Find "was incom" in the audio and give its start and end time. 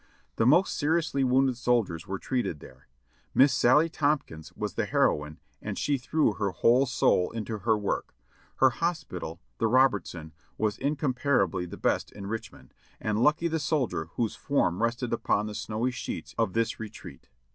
10.57-11.13